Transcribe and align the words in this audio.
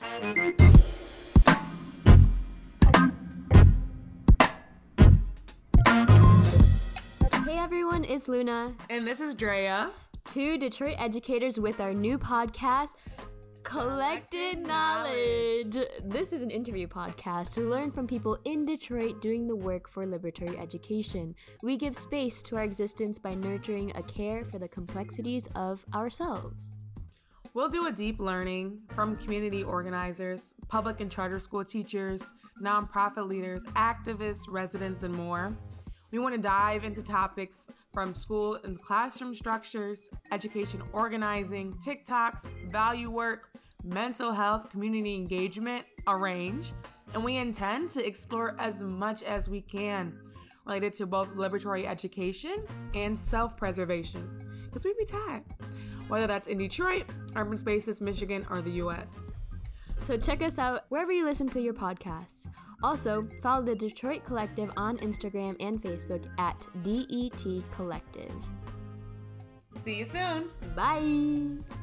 Hey 0.00 0.08
everyone, 7.58 8.04
it's 8.04 8.26
Luna. 8.26 8.72
And 8.88 9.06
this 9.06 9.20
is 9.20 9.34
Drea. 9.34 9.90
Two 10.24 10.56
Detroit 10.56 10.94
educators 10.98 11.60
with 11.60 11.80
our 11.80 11.92
new 11.92 12.18
podcast, 12.18 12.94
Collected 13.62 14.64
Knxwledge. 14.64 15.86
This 16.04 16.32
is 16.32 16.40
an 16.40 16.50
interview 16.50 16.86
podcast 16.86 17.52
to 17.54 17.68
learn 17.68 17.90
from 17.90 18.06
people 18.06 18.38
in 18.44 18.64
Detroit 18.64 19.20
doing 19.20 19.46
the 19.46 19.56
work 19.56 19.86
for 19.86 20.06
liberatory 20.06 20.58
education. 20.58 21.34
We 21.62 21.76
give 21.76 21.94
space 21.94 22.42
to 22.44 22.56
our 22.56 22.62
existence 22.62 23.18
by 23.18 23.34
nurturing 23.34 23.92
a 23.94 24.02
care 24.02 24.46
for 24.46 24.58
the 24.58 24.68
complexities 24.68 25.46
of 25.54 25.84
ourselves. 25.92 26.74
We'll 27.52 27.68
do 27.68 27.88
a 27.88 27.92
deep 27.92 28.20
learning 28.20 28.78
from 28.94 29.16
community 29.16 29.64
organizers, 29.64 30.54
public 30.68 31.00
and 31.00 31.10
charter 31.10 31.40
school 31.40 31.64
teachers, 31.64 32.32
nonprofit 32.62 33.26
leaders, 33.26 33.64
activists, 33.74 34.42
residents, 34.48 35.02
and 35.02 35.12
more. 35.12 35.56
We 36.12 36.20
want 36.20 36.36
to 36.36 36.40
dive 36.40 36.84
into 36.84 37.02
topics 37.02 37.66
from 37.92 38.14
school 38.14 38.60
and 38.62 38.80
classroom 38.80 39.34
structures, 39.34 40.10
education 40.30 40.80
organizing, 40.92 41.74
TikToks, 41.84 42.70
value 42.70 43.10
work, 43.10 43.48
mental 43.82 44.32
health, 44.32 44.70
community 44.70 45.16
engagement, 45.16 45.84
a 46.06 46.16
range. 46.16 46.72
And 47.14 47.24
we 47.24 47.36
intend 47.36 47.90
to 47.90 48.06
explore 48.06 48.54
as 48.60 48.84
much 48.84 49.24
as 49.24 49.48
we 49.48 49.60
can 49.60 50.16
related 50.66 50.94
to 50.94 51.06
both 51.06 51.34
liberatory 51.34 51.84
education 51.84 52.64
and 52.94 53.18
self 53.18 53.56
preservation. 53.56 54.28
Because 54.66 54.84
we'd 54.84 54.96
be 54.96 55.04
tired, 55.04 55.42
whether 56.10 56.26
that's 56.26 56.48
in 56.48 56.58
Detroit, 56.58 57.04
urban 57.36 57.58
spaces, 57.58 58.00
Michigan, 58.00 58.46
or 58.50 58.60
the 58.60 58.72
US. 58.82 59.20
So 60.00 60.16
check 60.16 60.42
us 60.42 60.58
out 60.58 60.84
wherever 60.88 61.12
you 61.12 61.24
listen 61.24 61.48
to 61.50 61.60
your 61.60 61.74
podcasts. 61.74 62.46
Also, 62.82 63.26
follow 63.42 63.62
the 63.64 63.74
Detroit 63.74 64.24
Collective 64.24 64.70
on 64.76 64.96
Instagram 64.98 65.56
and 65.60 65.80
Facebook 65.82 66.24
at 66.38 66.66
DET 66.82 67.62
Collective. 67.70 68.32
See 69.82 69.98
you 69.98 70.06
soon. 70.06 70.50
Bye. 70.74 71.79